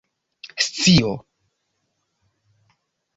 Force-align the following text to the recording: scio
scio 0.75 1.11